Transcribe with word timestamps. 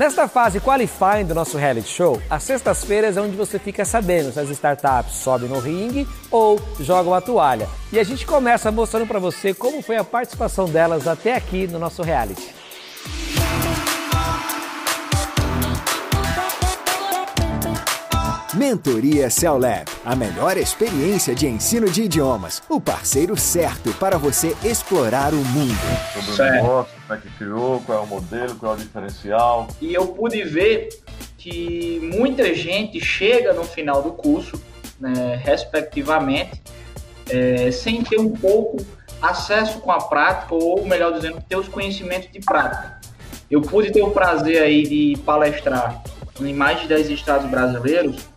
Nesta 0.00 0.26
fase 0.26 0.60
qualifying 0.60 1.26
do 1.26 1.34
nosso 1.34 1.58
reality 1.58 1.86
show, 1.86 2.22
as 2.30 2.42
sextas-feiras 2.44 3.18
é 3.18 3.20
onde 3.20 3.36
você 3.36 3.58
fica 3.58 3.84
sabendo 3.84 4.32
se 4.32 4.40
as 4.40 4.48
startups 4.48 5.12
sobem 5.16 5.46
no 5.46 5.58
ringue 5.58 6.08
ou 6.30 6.58
jogam 6.80 7.12
a 7.12 7.20
toalha. 7.20 7.68
E 7.92 7.98
a 7.98 8.02
gente 8.02 8.24
começa 8.24 8.72
mostrando 8.72 9.06
para 9.06 9.18
você 9.18 9.52
como 9.52 9.82
foi 9.82 9.98
a 9.98 10.02
participação 10.02 10.64
delas 10.70 11.06
até 11.06 11.34
aqui 11.34 11.66
no 11.66 11.78
nosso 11.78 12.02
reality. 12.02 12.59
Mentoria 18.52 19.30
CELAB, 19.30 19.84
a 20.04 20.16
melhor 20.16 20.56
experiência 20.56 21.36
de 21.36 21.46
ensino 21.46 21.88
de 21.88 22.02
idiomas, 22.02 22.60
o 22.68 22.80
parceiro 22.80 23.36
certo 23.36 23.92
para 23.94 24.18
você 24.18 24.56
explorar 24.64 25.32
o 25.32 25.36
mundo. 25.36 25.78
Sobre 26.12 26.42
o 26.42 26.52
negócio, 26.52 26.92
como 27.06 27.18
é 27.18 27.22
que 27.22 27.30
criou, 27.36 27.80
qual 27.86 27.98
é 27.98 28.00
o 28.02 28.06
modelo, 28.08 28.56
qual 28.56 28.72
é 28.72 28.76
o 28.76 28.78
diferencial. 28.78 29.68
E 29.80 29.94
eu 29.94 30.08
pude 30.08 30.42
ver 30.42 30.88
que 31.38 32.00
muita 32.12 32.52
gente 32.52 33.00
chega 33.00 33.52
no 33.52 33.62
final 33.62 34.02
do 34.02 34.10
curso, 34.10 34.60
né, 34.98 35.40
respectivamente, 35.44 36.60
é, 37.28 37.70
sem 37.70 38.02
ter 38.02 38.18
um 38.18 38.32
pouco 38.32 38.84
acesso 39.22 39.78
com 39.78 39.92
a 39.92 39.98
prática, 39.98 40.56
ou 40.56 40.84
melhor 40.84 41.12
dizendo, 41.12 41.40
ter 41.48 41.54
os 41.54 41.68
conhecimentos 41.68 42.28
de 42.32 42.40
prática. 42.40 42.98
Eu 43.48 43.62
pude 43.62 43.92
ter 43.92 44.02
o 44.02 44.10
prazer 44.10 44.60
aí 44.60 44.82
de 44.82 45.22
palestrar 45.22 46.02
em 46.40 46.52
mais 46.52 46.80
de 46.80 46.88
10 46.88 47.10
estados 47.10 47.48
brasileiros 47.48 48.28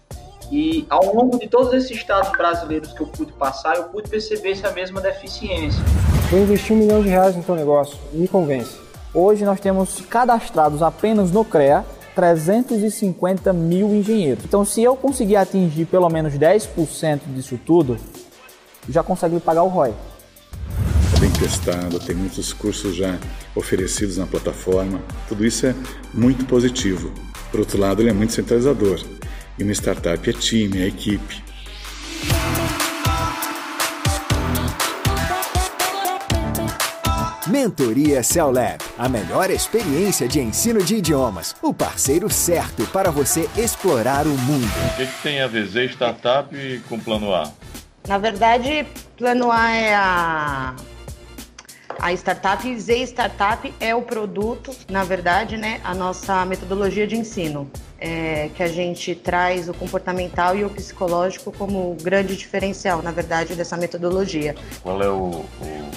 e 0.53 0.85
ao 0.88 1.16
longo 1.16 1.39
de 1.39 1.48
todos 1.48 1.73
esses 1.73 1.89
estados 1.89 2.31
brasileiros 2.31 2.93
que 2.93 3.02
eu 3.02 3.07
pude 3.07 3.34
passar, 3.34 3.75
eu 3.75 3.85
pude 3.85 4.07
perceber 4.07 4.52
essa 4.52 4.70
mesma 4.70 5.02
deficiência. 5.02 5.84
Vou 6.29 6.39
investir 6.39 6.76
um 6.76 6.79
milhão 6.79 7.02
de 7.02 7.09
reais 7.09 7.35
no 7.35 7.41
teu 7.41 7.55
negócio, 7.55 7.98
me 8.12 8.27
convence. 8.27 8.77
Hoje 9.12 9.43
nós 9.45 9.59
temos 9.59 10.02
cadastrados 10.02 10.84
apenas 10.84 11.31
no 11.31 11.43
CREA 11.43 11.84
350 12.13 13.51
mil 13.51 13.95
engenheiros. 13.95 14.45
Então, 14.45 14.63
se 14.63 14.84
eu 14.84 14.95
conseguir 14.95 15.37
atingir 15.37 15.85
pelo 15.85 16.07
menos 16.07 16.35
10% 16.35 17.21
disso 17.34 17.60
tudo, 17.65 17.98
já 18.88 19.01
consegue 19.01 19.40
pagar 19.40 19.63
o 19.63 19.67
ROI. 19.67 19.91
Está 21.07 21.20
bem 21.20 21.32
testado, 21.32 21.99
tem 21.99 22.15
muitos 22.15 22.54
cursos 22.54 22.95
já 22.95 23.17
oferecidos 23.55 24.20
na 24.20 24.27
plataforma. 24.27 25.01
Tudo 25.27 25.43
isso 25.43 25.65
é 25.65 25.73
muito 26.13 26.45
positivo. 26.45 27.12
Por 27.49 27.62
outro 27.62 27.79
lado, 27.79 28.04
ele 28.04 28.12
é 28.12 28.13
muito 28.13 28.34
centralizador. 28.34 28.99
E 29.57 29.63
uma 29.63 29.71
startup 29.71 30.27
é 30.27 30.34
time, 30.34 30.82
é 30.82 30.87
equipe. 30.87 31.43
Mentoria 37.45 38.23
CELAB, 38.23 38.79
a 38.98 39.07
melhor 39.07 39.51
experiência 39.51 40.27
de 40.27 40.40
ensino 40.40 40.82
de 40.82 40.95
idiomas, 40.95 41.55
o 41.62 41.71
parceiro 41.71 42.27
certo 42.29 42.84
para 42.87 43.12
você 43.12 43.48
explorar 43.55 44.26
o 44.26 44.35
mundo. 44.35 44.71
O 44.91 44.98
que, 44.98 45.05
que 45.05 45.21
tem 45.21 45.40
a 45.40 45.45
ver 45.45 45.67
Z 45.67 45.85
Startup 45.90 46.84
com 46.90 46.99
Plano 46.99 47.32
A? 47.32 47.51
Na 48.07 48.17
verdade, 48.17 48.88
Plano 49.15 49.51
A 49.51 49.71
é 49.71 49.93
a 49.93 50.76
a 51.99 52.12
startup 52.13 52.79
Z 52.79 53.04
Startup 53.04 53.73
é 53.79 53.93
o 53.93 54.01
produto, 54.01 54.76
na 54.90 55.04
verdade, 55.04 55.55
né, 55.55 55.79
a 55.84 55.93
nossa 55.93 56.43
metodologia 56.45 57.05
de 57.05 57.15
ensino 57.15 57.70
é, 58.04 58.49
que 58.54 58.62
a 58.62 58.68
gente 58.68 59.15
traz 59.15 59.70
o 59.70 59.73
comportamental 59.73 60.57
e 60.57 60.65
o 60.65 60.70
psicológico 60.70 61.54
como 61.54 61.96
grande 62.04 62.35
diferencial, 62.35 63.01
na 63.01 63.12
verdade, 63.12 63.55
dessa 63.55 63.77
metodologia. 63.77 64.53
Qual 64.81 65.01
é 65.01 65.07
o, 65.07 65.45
o 65.62 65.91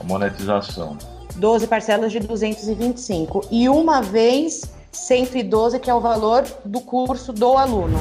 a 0.00 0.04
monetização? 0.04 0.96
12 1.36 1.66
parcelas 1.66 2.10
de 2.10 2.20
225 2.20 3.46
e 3.50 3.68
uma 3.68 4.00
vez 4.00 4.62
112, 4.90 5.78
que 5.78 5.90
é 5.90 5.94
o 5.94 6.00
valor 6.00 6.46
do 6.64 6.80
curso 6.80 7.30
do 7.30 7.58
aluno. 7.58 7.98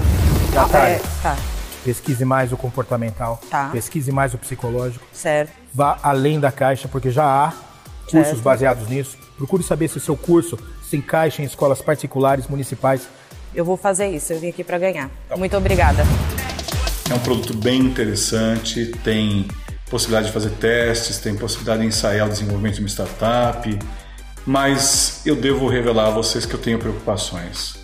Já 0.54 0.68
tá. 0.70 0.88
É, 0.88 1.02
tá. 1.22 1.36
Pesquise 1.84 2.24
mais 2.24 2.54
o 2.54 2.58
comportamental, 2.58 3.42
tá. 3.50 3.70
pesquise 3.74 4.10
mais 4.10 4.34
o 4.34 4.38
psicológico. 4.38 5.06
Certo. 5.12 5.52
Vá 5.74 6.00
além 6.02 6.40
da 6.40 6.52
caixa, 6.52 6.88
porque 6.88 7.12
já 7.12 7.26
há 7.26 7.54
cursos 8.08 8.30
certo. 8.30 8.42
baseados 8.42 8.88
nisso. 8.88 9.18
Procure 9.38 9.64
saber 9.64 9.88
se 9.88 9.98
o 9.98 10.02
seu 10.02 10.16
curso 10.16 10.58
se 10.90 10.98
encaixa 10.98 11.42
em 11.42 11.46
escolas 11.46 11.82
particulares, 11.82 12.48
municipais. 12.48 13.08
Eu 13.54 13.66
vou 13.66 13.78
fazer 13.78 14.08
isso, 14.08 14.34
eu 14.34 14.40
vim 14.40 14.50
aqui 14.50 14.64
para 14.64 14.78
ganhar. 14.78 15.10
Tá. 15.28 15.38
Muito 15.38 15.56
obrigada. 15.56 16.04
É 17.10 17.14
um 17.14 17.20
produto 17.20 17.56
bem 17.56 17.80
interessante, 17.80 18.92
tem 19.04 19.48
possibilidade 19.90 20.28
de 20.28 20.34
fazer 20.34 20.50
testes, 20.52 21.18
tem 21.20 21.36
possibilidade 21.36 21.82
de 21.82 21.88
ensaiar 21.88 22.28
o 22.28 22.30
desenvolvimento 22.30 22.76
de 22.76 22.82
uma 22.82 22.90
startup, 22.90 23.80
mas 24.46 25.22
eu 25.26 25.36
devo 25.36 25.68
revelar 25.68 26.08
a 26.08 26.12
vocês 26.12 26.46
que 26.46 26.54
eu 26.54 26.60
tenho 26.60 26.78
preocupações. 26.78 27.78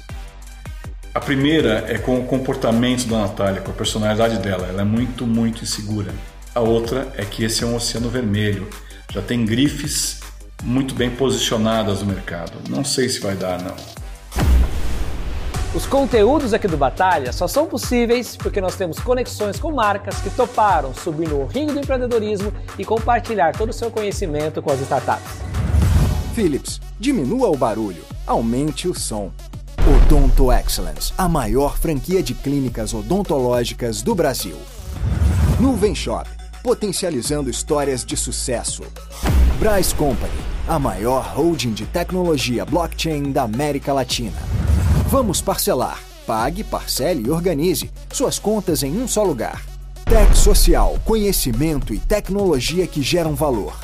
A 1.14 1.20
primeira 1.20 1.86
é 1.88 1.98
com 1.98 2.20
o 2.20 2.26
comportamento 2.26 3.06
da 3.06 3.20
Natália, 3.20 3.62
com 3.62 3.70
a 3.70 3.74
personalidade 3.74 4.40
dela. 4.40 4.68
Ela 4.68 4.82
é 4.82 4.86
muito, 4.86 5.28
muito 5.28 5.64
insegura. 5.64 6.12
A 6.56 6.60
outra 6.60 7.08
é 7.16 7.24
que 7.24 7.44
esse 7.44 7.64
é 7.64 7.68
um 7.68 7.76
oceano 7.76 8.10
vermelho. 8.10 8.68
Já 9.12 9.22
tem 9.22 9.46
grifes 9.46 10.20
muito 10.64 10.96
bem 10.96 11.10
posicionadas 11.12 12.02
no 12.02 12.08
mercado. 12.08 12.54
Não 12.70 12.84
sei 12.84 13.10
se 13.10 13.20
vai 13.20 13.36
dar, 13.36 13.62
não. 13.62 13.76
Os 15.76 15.88
conteúdos 15.88 16.54
aqui 16.54 16.68
do 16.68 16.78
Batalha 16.78 17.34
só 17.34 17.48
são 17.48 17.66
possíveis 17.66 18.38
porque 18.38 18.62
nós 18.62 18.76
temos 18.76 19.00
conexões 19.00 19.60
com 19.60 19.72
marcas 19.72 20.20
que 20.20 20.30
toparam 20.30 20.94
subir 20.94 21.28
no 21.28 21.48
ringue 21.48 21.74
do 21.74 21.80
empreendedorismo 21.80 22.54
e 22.78 22.86
compartilhar 22.86 23.58
todo 23.58 23.70
o 23.70 23.74
seu 23.74 23.90
conhecimento 23.90 24.62
com 24.62 24.72
as 24.72 24.80
startups. 24.82 25.42
Philips, 26.36 26.80
diminua 27.00 27.50
o 27.50 27.58
barulho, 27.58 28.04
aumente 28.28 28.88
o 28.88 28.94
som. 28.94 29.32
Odonto 29.86 30.52
Excellence, 30.52 31.12
a 31.18 31.28
maior 31.28 31.78
franquia 31.78 32.22
de 32.22 32.36
clínicas 32.36 32.94
odontológicas 32.94 34.02
do 34.04 34.14
Brasil. 34.14 34.56
Nuvem 35.60 35.96
Shop, 35.96 36.30
potencializando 36.64 37.50
histórias 37.50 38.06
de 38.06 38.16
sucesso. 38.16 38.84
Bryce 39.60 39.94
Company, 39.94 40.32
a 40.68 40.80
maior 40.80 41.34
holding 41.36 41.74
de 41.74 41.86
tecnologia 41.86 42.66
blockchain 42.66 43.34
da 43.34 43.44
América 43.44 43.92
Latina. 43.92 44.38
Vamos 45.10 45.42
parcelar. 45.42 46.00
Pague, 46.26 46.64
parcele 46.64 47.28
e 47.28 47.30
organize 47.30 47.92
suas 48.12 48.40
contas 48.40 48.82
em 48.82 48.98
um 49.02 49.08
só 49.10 49.24
lugar. 49.24 49.62
Tech 50.06 50.36
Social, 50.38 50.98
conhecimento 51.04 51.94
e 51.94 52.00
tecnologia 52.00 52.88
que 52.88 53.02
geram 53.02 53.36
valor. 53.36 53.78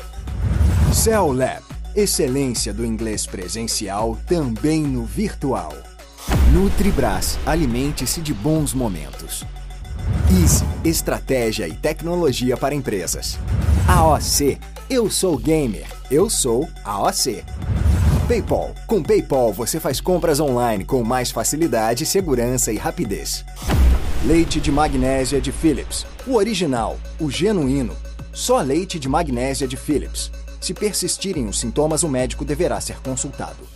Cell 0.92 1.32
Lab, 1.32 1.62
excelência 1.94 2.72
do 2.72 2.84
inglês 2.84 3.26
presencial 3.26 4.18
também 4.26 4.82
no 4.82 5.04
virtual. 5.04 5.74
Nutribras, 6.52 7.38
alimente-se 7.44 8.22
de 8.22 8.32
bons 8.32 8.72
momentos. 8.72 9.44
Easy, 10.30 10.64
estratégia 10.84 11.66
e 11.66 11.72
tecnologia 11.74 12.56
para 12.56 12.72
empresas. 12.72 13.36
AOC, 13.88 14.60
eu 14.88 15.10
sou 15.10 15.36
gamer, 15.36 15.88
eu 16.08 16.30
sou 16.30 16.68
AOC. 16.84 17.44
PayPal. 18.28 18.72
Com 18.86 19.02
PayPal 19.02 19.52
você 19.52 19.80
faz 19.80 20.00
compras 20.00 20.38
online 20.38 20.84
com 20.84 21.02
mais 21.02 21.32
facilidade, 21.32 22.06
segurança 22.06 22.70
e 22.70 22.76
rapidez. 22.76 23.44
Leite 24.24 24.60
de 24.60 24.70
magnésia 24.70 25.40
de 25.40 25.50
Philips. 25.50 26.06
O 26.24 26.36
original, 26.36 26.96
o 27.18 27.28
genuíno. 27.28 27.96
Só 28.32 28.60
leite 28.60 29.00
de 29.00 29.08
magnésia 29.08 29.66
de 29.66 29.76
Philips. 29.76 30.30
Se 30.60 30.72
persistirem 30.72 31.48
os 31.48 31.58
sintomas, 31.58 32.04
o 32.04 32.08
médico 32.08 32.44
deverá 32.44 32.80
ser 32.80 33.00
consultado. 33.00 33.69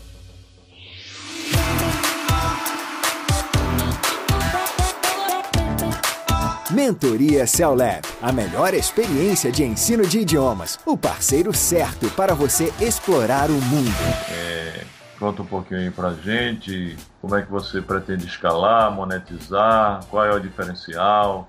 Mentoria 6.74 7.46
CELAB, 7.46 8.02
a 8.20 8.32
melhor 8.32 8.74
experiência 8.74 9.52
de 9.52 9.62
ensino 9.62 10.04
de 10.04 10.18
idiomas, 10.18 10.76
o 10.84 10.96
parceiro 10.96 11.54
certo 11.54 12.10
para 12.10 12.34
você 12.34 12.72
explorar 12.80 13.48
o 13.48 13.52
mundo. 13.52 13.94
É, 14.28 14.82
conta 15.16 15.42
um 15.42 15.46
pouquinho 15.46 15.78
aí 15.78 15.90
pra 15.92 16.12
gente, 16.14 16.96
como 17.20 17.36
é 17.36 17.42
que 17.42 17.50
você 17.50 17.80
pretende 17.80 18.26
escalar, 18.26 18.90
monetizar, 18.90 20.04
qual 20.06 20.24
é 20.24 20.34
o 20.34 20.40
diferencial, 20.40 21.48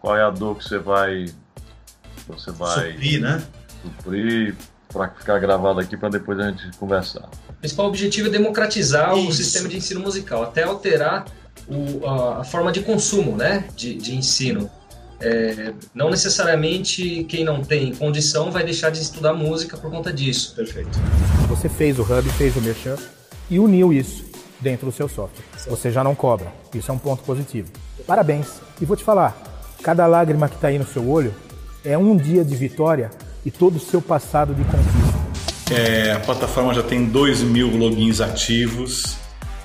qual 0.00 0.16
é 0.16 0.24
a 0.24 0.30
dor 0.30 0.58
que 0.58 0.64
você 0.64 0.78
vai 0.80 1.26
você 2.26 2.50
vai 2.50 2.90
suprir, 2.90 3.20
né? 3.20 3.46
Suprir 3.82 4.56
para 4.92 5.10
ficar 5.10 5.38
gravado 5.38 5.78
aqui 5.78 5.96
para 5.96 6.08
depois 6.08 6.40
a 6.40 6.50
gente 6.50 6.76
conversar. 6.76 7.28
O 7.48 7.52
principal 7.52 7.86
objetivo 7.86 8.26
é 8.26 8.30
democratizar 8.32 9.16
Isso. 9.16 9.28
o 9.28 9.32
sistema 9.32 9.68
de 9.68 9.76
ensino 9.76 10.00
musical, 10.00 10.42
até 10.42 10.64
alterar 10.64 11.24
o, 11.68 12.06
a, 12.06 12.40
a, 12.40 12.44
forma 12.44 12.70
de 12.72 12.80
consumo 12.80 13.36
né, 13.36 13.64
de, 13.74 13.94
de 13.94 14.14
ensino. 14.14 14.70
É, 15.18 15.72
não 15.94 16.10
necessariamente 16.10 17.24
quem 17.24 17.42
não 17.42 17.62
tem 17.62 17.94
condição 17.94 18.50
vai 18.50 18.62
deixar 18.62 18.90
de 18.90 19.00
estudar 19.00 19.32
música 19.32 19.76
por 19.76 19.90
conta 19.90 20.12
disso. 20.12 20.54
Perfeito. 20.54 20.90
Você 21.48 21.68
fez 21.68 21.98
o 21.98 22.02
Hub, 22.02 22.28
fez 22.30 22.54
o 22.56 22.60
Merchan 22.60 22.96
e 23.50 23.58
uniu 23.58 23.92
isso 23.92 24.24
dentro 24.60 24.86
do 24.86 24.92
seu 24.92 25.08
software. 25.08 25.44
Você 25.68 25.90
já 25.90 26.04
não 26.04 26.14
cobra. 26.14 26.52
Isso 26.74 26.90
é 26.90 26.94
um 26.94 26.98
ponto 26.98 27.22
positivo. 27.22 27.70
Parabéns. 28.06 28.60
E 28.80 28.84
vou 28.84 28.96
te 28.96 29.02
falar, 29.02 29.36
cada 29.82 30.06
lágrima 30.06 30.48
que 30.48 30.56
está 30.56 30.68
aí 30.68 30.78
no 30.78 30.86
seu 30.86 31.08
olho 31.08 31.34
é 31.82 31.96
um 31.96 32.14
dia 32.14 32.44
de 32.44 32.54
vitória 32.54 33.10
e 33.44 33.50
todo 33.50 33.76
o 33.76 33.80
seu 33.80 34.02
passado 34.02 34.54
de 34.54 34.62
conquista. 34.64 35.74
É, 35.74 36.12
a 36.12 36.20
plataforma 36.20 36.74
já 36.74 36.82
tem 36.82 37.06
2 37.06 37.42
mil 37.42 37.74
logins 37.76 38.20
ativos 38.20 39.16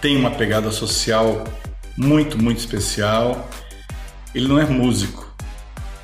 tem 0.01 0.17
uma 0.17 0.31
pegada 0.31 0.71
social 0.71 1.43
muito, 1.97 2.41
muito 2.41 2.59
especial. 2.59 3.49
Ele 4.33 4.47
não 4.47 4.59
é 4.59 4.65
músico, 4.65 5.33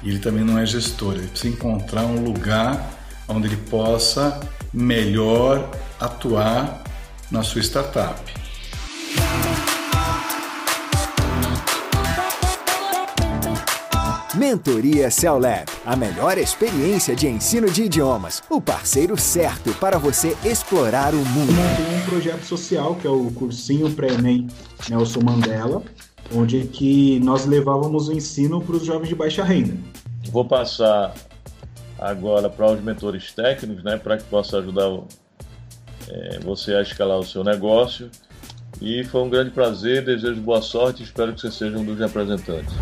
ele 0.04 0.20
também 0.20 0.44
não 0.44 0.58
é 0.58 0.66
gestor, 0.66 1.14
ele 1.16 1.28
precisa 1.28 1.54
encontrar 1.54 2.04
um 2.06 2.24
lugar 2.24 2.92
onde 3.28 3.48
ele 3.48 3.58
possa 3.58 4.40
melhor 4.74 5.70
atuar 6.00 6.84
na 7.32 7.44
sua 7.44 7.62
startup. 7.62 8.47
Mentoria 14.48 15.12
CELAB, 15.12 15.66
a 15.86 15.94
melhor 15.94 16.38
experiência 16.38 17.14
de 17.14 17.28
ensino 17.28 17.70
de 17.70 17.84
idiomas, 17.84 18.42
o 18.50 18.62
parceiro 18.62 19.18
certo 19.18 19.74
para 19.74 19.98
você 19.98 20.38
explorar 20.42 21.14
o 21.14 21.18
mundo. 21.18 21.52
Montei 21.52 21.98
um 21.98 22.06
projeto 22.06 22.44
social 22.46 22.96
que 22.96 23.06
é 23.06 23.10
o 23.10 23.30
cursinho 23.32 23.92
pré-ENEM 23.92 24.48
Nelson 24.90 25.20
Mandela, 25.20 25.84
onde 26.34 26.62
que 26.62 27.20
nós 27.20 27.46
levávamos 27.46 28.08
o 28.08 28.14
ensino 28.14 28.62
para 28.62 28.78
os 28.78 28.86
jovens 28.86 29.10
de 29.10 29.16
baixa 29.16 29.44
renda. 29.44 29.74
Vou 30.32 30.46
passar 30.46 31.14
agora 32.00 32.50
para 32.50 32.72
os 32.72 32.82
mentores 32.82 33.34
técnicos, 33.34 33.84
né, 33.84 33.98
para 33.98 34.16
que 34.16 34.24
possa 34.24 34.60
ajudar 34.60 34.98
é, 36.08 36.40
você 36.40 36.74
a 36.74 36.82
escalar 36.82 37.20
o 37.20 37.26
seu 37.26 37.44
negócio. 37.44 38.10
E 38.80 39.04
foi 39.04 39.24
um 39.24 39.30
grande 39.30 39.52
prazer, 39.52 40.06
desejo 40.06 40.40
boa 40.40 40.62
sorte 40.62 41.02
e 41.02 41.06
espero 41.06 41.34
que 41.34 41.42
você 41.42 41.52
seja 41.52 41.78
um 41.78 41.84
dos 41.84 42.00
representantes. 42.00 42.74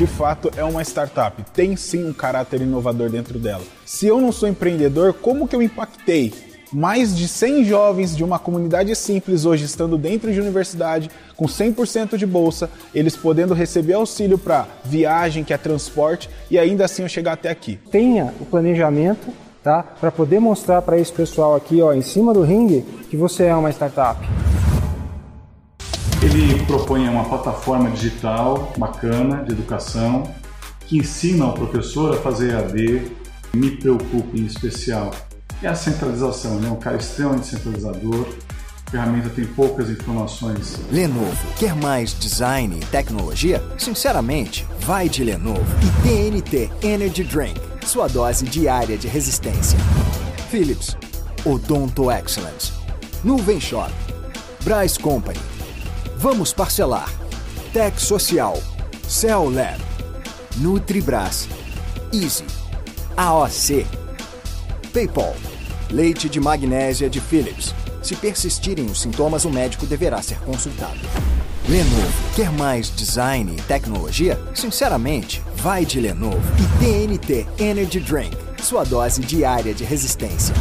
De 0.00 0.06
fato, 0.06 0.50
é 0.56 0.64
uma 0.64 0.80
startup, 0.80 1.44
tem 1.52 1.76
sim 1.76 2.08
um 2.08 2.12
caráter 2.14 2.62
inovador 2.62 3.10
dentro 3.10 3.38
dela. 3.38 3.62
Se 3.84 4.06
eu 4.06 4.18
não 4.18 4.32
sou 4.32 4.48
empreendedor, 4.48 5.12
como 5.12 5.46
que 5.46 5.54
eu 5.54 5.60
impactei? 5.60 6.32
Mais 6.72 7.14
de 7.14 7.28
100 7.28 7.64
jovens 7.66 8.16
de 8.16 8.24
uma 8.24 8.38
comunidade 8.38 8.96
simples 8.96 9.44
hoje 9.44 9.66
estando 9.66 9.98
dentro 9.98 10.32
de 10.32 10.40
universidade, 10.40 11.10
com 11.36 11.44
100% 11.44 12.16
de 12.16 12.24
bolsa, 12.24 12.70
eles 12.94 13.14
podendo 13.14 13.52
receber 13.52 13.92
auxílio 13.92 14.38
para 14.38 14.66
viagem, 14.86 15.44
que 15.44 15.52
é 15.52 15.58
transporte, 15.58 16.30
e 16.50 16.58
ainda 16.58 16.86
assim 16.86 17.02
eu 17.02 17.08
chegar 17.10 17.34
até 17.34 17.50
aqui. 17.50 17.78
Tenha 17.90 18.32
o 18.40 18.46
planejamento 18.46 19.30
tá? 19.62 19.82
Para 19.82 20.10
poder 20.10 20.40
mostrar 20.40 20.80
para 20.80 20.96
esse 20.96 21.12
pessoal 21.12 21.54
aqui, 21.54 21.82
ó, 21.82 21.92
em 21.92 22.00
cima 22.00 22.32
do 22.32 22.40
ringue, 22.40 22.80
que 23.10 23.18
você 23.18 23.44
é 23.44 23.54
uma 23.54 23.68
startup. 23.68 24.18
Ele 26.22 26.62
propõe 26.66 27.08
uma 27.08 27.24
plataforma 27.24 27.90
digital 27.90 28.72
bacana 28.76 29.42
de 29.42 29.52
educação 29.52 30.24
que 30.86 30.98
ensina 30.98 31.46
ao 31.46 31.54
professor 31.54 32.14
a 32.14 32.20
fazer 32.20 32.54
AD. 32.54 33.10
Me 33.54 33.70
preocupa 33.70 34.36
em 34.36 34.44
especial 34.44 35.10
é 35.62 35.68
a 35.68 35.74
centralização, 35.74 36.58
né? 36.58 36.70
Um 36.70 36.76
cara 36.76 36.96
extremamente 36.96 37.46
centralizador. 37.46 38.26
A 38.86 38.90
ferramenta 38.90 39.28
tem 39.28 39.44
poucas 39.44 39.88
informações. 39.88 40.80
Lenovo 40.90 41.46
quer 41.58 41.74
mais 41.76 42.18
design 42.18 42.78
e 42.80 42.84
tecnologia? 42.86 43.62
Sinceramente, 43.78 44.66
vai 44.80 45.08
de 45.08 45.22
Lenovo 45.22 45.64
e 45.82 46.02
TNT 46.02 46.70
Energy 46.82 47.24
Drink 47.24 47.60
sua 47.86 48.08
dose 48.08 48.44
diária 48.44 48.96
de 48.96 49.08
resistência. 49.08 49.78
Philips, 50.50 50.96
Odonto 51.44 52.10
Excellence, 52.10 52.72
Nuvem 53.24 53.60
Shop, 53.60 53.92
Bryce 54.64 54.98
Company, 54.98 55.38
Vamos 56.20 56.52
Parcelar, 56.52 57.10
Tech 57.72 57.98
Social, 57.98 58.62
Cell 59.08 59.48
Lab, 59.48 59.80
Nutribras, 60.58 61.48
Easy, 62.12 62.44
AOC, 63.16 63.86
PayPal, 64.92 65.34
Leite 65.90 66.28
de 66.28 66.38
magnésia 66.38 67.08
de 67.08 67.22
Philips. 67.22 67.74
Se 68.02 68.14
persistirem 68.14 68.84
os 68.84 69.00
sintomas, 69.00 69.46
o 69.46 69.50
médico 69.50 69.86
deverá 69.86 70.20
ser 70.20 70.38
consultado. 70.40 71.00
Lenovo, 71.66 72.12
quer 72.36 72.52
mais 72.52 72.94
design 72.94 73.56
e 73.56 73.62
tecnologia? 73.62 74.38
Sinceramente, 74.54 75.42
vai 75.56 75.86
de 75.86 76.02
Lenovo 76.02 76.42
e 76.58 77.16
TNT 77.16 77.46
Energy 77.58 77.98
Drink, 77.98 78.36
sua 78.62 78.84
dose 78.84 79.22
diária 79.22 79.72
de 79.72 79.84
resistência. 79.84 80.54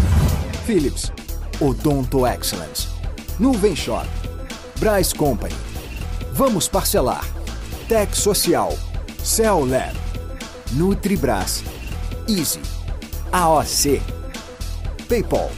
Philips, 0.65 1.11
Odonto 1.59 2.25
Excellence, 2.25 2.87
Nuvem 3.37 3.75
Shop, 3.75 4.07
Bryce 4.79 5.13
Company, 5.13 5.53
Vamos 6.31 6.69
Parcelar, 6.69 7.25
Tech 7.89 8.15
Social, 8.15 8.71
Cell 9.21 9.65
Lab, 9.65 9.93
Nutribras, 10.71 11.61
Easy, 12.29 12.61
AOC, 13.29 14.01
PayPal, 15.09 15.51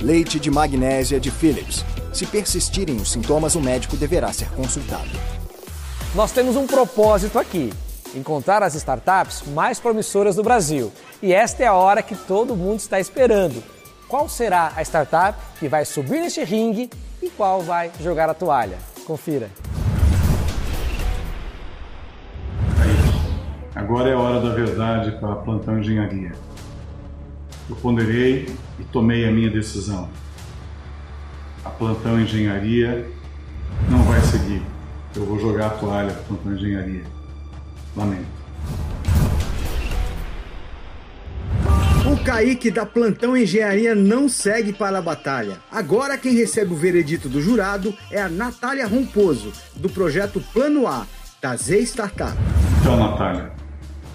Leite 0.00 0.40
de 0.40 0.50
magnésia 0.50 1.20
de 1.20 1.30
Philips. 1.30 1.84
Se 2.12 2.26
persistirem 2.26 2.96
os 2.96 3.12
sintomas, 3.12 3.54
o 3.54 3.60
médico 3.60 3.96
deverá 3.96 4.32
ser 4.32 4.48
consultado. 4.50 5.08
Nós 6.12 6.32
temos 6.32 6.56
um 6.56 6.66
propósito 6.66 7.38
aqui: 7.38 7.72
encontrar 8.12 8.60
as 8.64 8.74
startups 8.74 9.44
mais 9.54 9.78
promissoras 9.78 10.34
do 10.34 10.42
Brasil. 10.42 10.92
E 11.22 11.32
esta 11.32 11.62
é 11.62 11.66
a 11.68 11.74
hora 11.74 12.02
que 12.02 12.16
todo 12.16 12.56
mundo 12.56 12.80
está 12.80 12.98
esperando. 12.98 13.62
Qual 14.14 14.28
será 14.28 14.72
a 14.76 14.82
startup 14.82 15.36
que 15.58 15.68
vai 15.68 15.84
subir 15.84 16.20
neste 16.20 16.44
ringue 16.44 16.88
e 17.20 17.28
qual 17.30 17.60
vai 17.62 17.90
jogar 18.00 18.30
a 18.30 18.32
toalha? 18.32 18.78
Confira. 19.04 19.50
Agora 23.74 24.08
é 24.08 24.12
a 24.12 24.18
hora 24.20 24.40
da 24.40 24.54
verdade 24.54 25.18
para 25.18 25.32
a 25.32 25.34
Plantão 25.34 25.80
Engenharia. 25.80 26.30
Eu 27.68 27.74
ponderei 27.74 28.56
e 28.78 28.84
tomei 28.84 29.28
a 29.28 29.32
minha 29.32 29.50
decisão 29.50 30.08
a 31.64 31.70
Plantão 31.70 32.20
Engenharia 32.20 33.10
não 33.90 34.04
vai 34.04 34.20
seguir. 34.20 34.62
Eu 35.16 35.26
vou 35.26 35.40
jogar 35.40 35.66
a 35.66 35.70
toalha 35.70 36.12
para 36.12 36.22
Plantão 36.22 36.54
Engenharia. 36.54 37.02
Lamento. 37.96 38.43
Kaique 42.24 42.70
da 42.70 42.86
Plantão 42.86 43.36
Engenharia 43.36 43.94
não 43.94 44.30
segue 44.30 44.72
para 44.72 44.96
a 44.96 45.02
batalha. 45.02 45.58
Agora 45.70 46.16
quem 46.16 46.34
recebe 46.34 46.72
o 46.72 46.76
veredito 46.76 47.28
do 47.28 47.38
jurado 47.38 47.94
é 48.10 48.18
a 48.18 48.30
Natália 48.30 48.86
Romposo, 48.86 49.52
do 49.76 49.90
projeto 49.90 50.42
Plano 50.54 50.86
A, 50.86 51.06
da 51.42 51.54
Z 51.54 51.82
Startup. 51.82 52.32
Então, 52.80 52.96
Natália, 52.96 53.52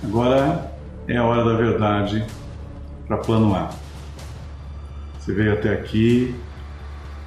agora 0.03 0.71
é 1.07 1.17
a 1.17 1.23
hora 1.23 1.45
da 1.45 1.53
verdade 1.55 2.25
para 3.07 3.17
Plano 3.17 3.53
A. 3.53 3.69
Você 5.19 5.31
veio 5.31 5.53
até 5.53 5.71
aqui, 5.71 6.33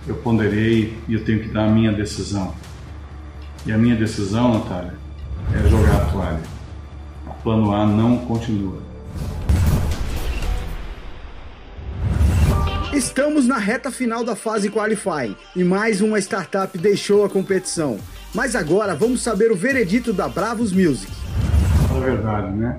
eu 0.08 0.16
ponderei 0.16 0.98
e 1.06 1.14
eu 1.14 1.24
tenho 1.24 1.42
que 1.42 1.48
dar 1.48 1.66
a 1.66 1.70
minha 1.70 1.92
decisão. 1.92 2.52
E 3.64 3.70
a 3.70 3.78
minha 3.78 3.94
decisão, 3.94 4.58
Natália, 4.58 4.94
é 5.54 5.68
jogar 5.68 6.02
a 6.02 6.04
toalha. 6.06 6.42
A 7.28 7.30
plano 7.30 7.72
A 7.72 7.86
não 7.86 8.18
continua. 8.18 8.91
Estamos 12.92 13.46
na 13.46 13.56
reta 13.56 13.90
final 13.90 14.22
da 14.22 14.36
fase 14.36 14.68
Qualify 14.68 15.34
e 15.56 15.64
mais 15.64 16.02
uma 16.02 16.18
startup 16.18 16.76
deixou 16.76 17.24
a 17.24 17.30
competição. 17.30 17.98
Mas 18.34 18.54
agora 18.54 18.94
vamos 18.94 19.22
saber 19.22 19.50
o 19.50 19.56
veredito 19.56 20.12
da 20.12 20.28
Bravos 20.28 20.72
Music. 20.72 21.10
É 21.96 22.00
verdade, 22.00 22.52
né? 22.54 22.78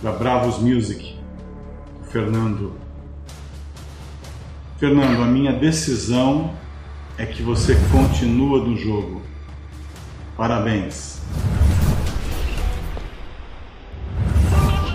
Da 0.00 0.12
Bravos 0.12 0.58
Music, 0.60 1.18
Fernando 2.12 2.72
Fernando, 4.78 5.22
a 5.22 5.26
minha 5.26 5.52
decisão 5.52 6.54
é 7.16 7.26
que 7.26 7.42
você 7.42 7.76
continua 7.90 8.64
no 8.64 8.76
jogo. 8.76 9.20
Parabéns. 10.36 11.20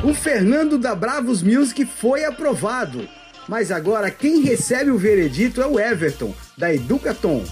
O 0.01 0.13
Fernando 0.13 0.77
da 0.77 0.96
Bravos 0.96 1.43
Music 1.43 1.86
foi 1.86 2.24
aprovado. 2.24 3.10
Mas 3.47 3.71
agora 3.71 4.09
quem 4.09 4.41
recebe 4.41 4.89
o 4.89 4.97
veredito 4.97 5.62
é 5.62 5.67
o 5.67 5.79
Everton, 5.79 6.33
da 6.57 6.73
Educatom. 6.73 7.43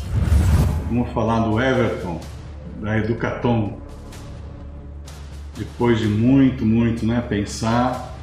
Vamos 0.87 1.11
falar 1.13 1.41
do 1.41 1.61
Everton, 1.61 2.19
da 2.81 2.97
Educatom. 2.97 3.79
Depois 5.57 5.99
de 5.99 6.07
muito, 6.07 6.65
muito 6.65 7.05
né, 7.05 7.23
pensar, 7.27 8.17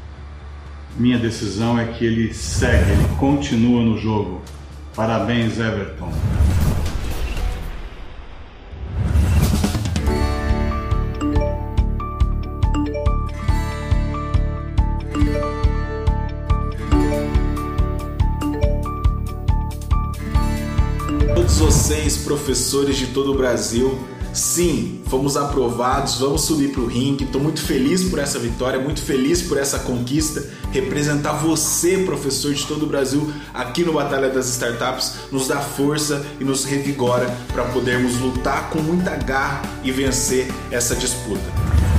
minha 0.96 1.18
decisão 1.18 1.78
é 1.78 1.86
que 1.86 2.04
ele 2.04 2.32
segue, 2.32 2.90
ele 2.90 3.08
continua 3.18 3.82
no 3.82 3.98
jogo. 3.98 4.40
Parabéns, 4.94 5.58
Everton. 5.58 6.10
Vocês, 21.58 22.16
professores 22.18 22.96
de 22.96 23.08
todo 23.08 23.32
o 23.32 23.36
Brasil, 23.36 23.98
Sim, 24.32 25.00
fomos 25.06 25.36
aprovados, 25.36 26.20
vamos 26.20 26.42
subir 26.42 26.70
para 26.70 26.82
o 26.82 26.86
ringue. 26.86 27.24
Estou 27.24 27.40
muito 27.40 27.60
feliz 27.60 28.04
por 28.04 28.20
essa 28.20 28.38
vitória, 28.38 28.78
muito 28.78 29.02
feliz 29.02 29.42
por 29.42 29.58
essa 29.58 29.80
conquista. 29.80 30.44
Representar 30.70 31.32
você, 31.32 31.98
professor 32.04 32.54
de 32.54 32.64
todo 32.64 32.84
o 32.84 32.86
Brasil, 32.86 33.32
aqui 33.52 33.84
no 33.84 33.94
Batalha 33.94 34.28
das 34.28 34.46
Startups, 34.48 35.14
nos 35.32 35.48
dá 35.48 35.56
força 35.56 36.24
e 36.38 36.44
nos 36.44 36.64
revigora 36.64 37.26
para 37.52 37.64
podermos 37.64 38.20
lutar 38.20 38.70
com 38.70 38.78
muita 38.78 39.16
garra 39.16 39.62
e 39.82 39.90
vencer 39.90 40.46
essa 40.70 40.94
disputa. 40.94 41.42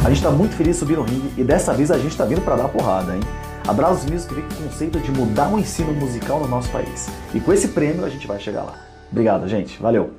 A 0.05 0.07
gente 0.07 0.19
está 0.19 0.31
muito 0.31 0.55
feliz 0.55 0.75
de 0.75 0.79
subir 0.79 0.95
no 0.95 1.03
ringue 1.03 1.33
e 1.35 1.43
dessa 1.43 1.73
vez 1.73 1.91
a 1.91 1.97
gente 1.97 2.11
está 2.11 2.23
vindo 2.23 2.41
para 2.41 2.55
dar 2.55 2.69
porrada, 2.69 3.15
hein? 3.15 3.21
A 3.67 3.73
Brazos 3.73 4.09
Music 4.09 4.33
vem 4.33 4.43
com 4.45 4.53
o 4.53 4.69
conceito 4.69 4.99
de 4.99 5.11
mudar 5.11 5.53
o 5.53 5.59
ensino 5.59 5.91
musical 5.91 6.39
no 6.39 6.47
nosso 6.47 6.69
país. 6.69 7.07
E 7.33 7.39
com 7.41 7.51
esse 7.51 7.67
prêmio 7.67 8.05
a 8.05 8.09
gente 8.09 8.25
vai 8.25 8.39
chegar 8.39 8.63
lá. 8.63 8.88
Obrigado, 9.11 9.47
gente. 9.47 9.79
Valeu! 9.81 10.11